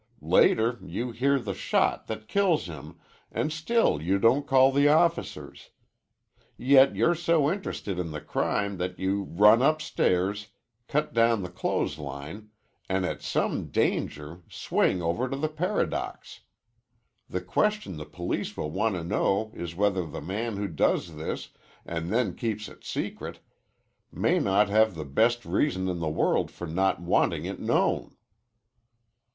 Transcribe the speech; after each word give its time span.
Later, 0.23 0.79
you 0.83 1.11
hear 1.11 1.37
the 1.37 1.53
shot 1.53 2.07
that 2.07 2.27
kills 2.27 2.65
him 2.65 2.97
an' 3.31 3.51
still 3.51 4.01
you 4.01 4.17
don't 4.17 4.47
call 4.47 4.71
the 4.71 4.87
officers. 4.87 5.69
Yet 6.57 6.95
you're 6.95 7.13
so 7.13 7.51
interested 7.51 7.99
in 7.99 8.09
the 8.09 8.19
crime 8.19 8.77
that 8.77 8.97
you 8.97 9.21
run 9.29 9.61
upstairs, 9.61 10.47
cut 10.87 11.13
down 11.13 11.43
the 11.43 11.51
clothes 11.51 11.99
line, 11.99 12.49
an' 12.89 13.05
at 13.05 13.21
some 13.21 13.67
danger 13.67 14.41
swing 14.49 15.03
over 15.03 15.29
to 15.29 15.37
the 15.37 15.47
Paradox. 15.47 16.39
The 17.29 17.41
question 17.41 17.97
the 17.97 18.05
police 18.05 18.57
will 18.57 18.71
want 18.71 18.95
to 18.95 19.03
know 19.03 19.51
is 19.53 19.75
whether 19.75 20.03
the 20.03 20.19
man 20.19 20.57
who 20.57 20.67
does 20.67 21.15
this 21.15 21.49
an' 21.85 22.09
then 22.09 22.33
keeps 22.35 22.67
it 22.67 22.83
secret 22.83 23.39
may 24.11 24.39
not 24.39 24.67
have 24.67 24.95
the 24.95 25.05
best 25.05 25.45
reason 25.45 25.87
in 25.87 25.99
the 25.99 26.09
world 26.09 26.49
for 26.49 26.65
not 26.65 26.99
wanting 26.99 27.45
it 27.45 27.59
known." 27.59 28.17